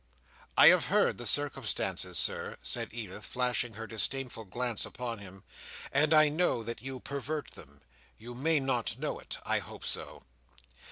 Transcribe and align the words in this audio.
"I 0.57 0.69
have 0.69 0.85
heard 0.87 1.19
the 1.19 1.27
circumstances, 1.27 2.17
Sir," 2.17 2.57
said 2.63 2.89
Edith, 2.91 3.23
flashing 3.23 3.73
her 3.75 3.85
disdainful 3.85 4.45
glance 4.45 4.83
upon 4.83 5.19
him, 5.19 5.43
"and 5.91 6.11
I 6.11 6.27
know 6.27 6.63
that 6.63 6.81
you 6.81 6.99
pervert 6.99 7.51
them. 7.51 7.81
You 8.17 8.33
may 8.33 8.59
not 8.59 8.97
know 8.97 9.19
it. 9.19 9.37
I 9.45 9.59
hope 9.59 9.85
so." 9.85 10.23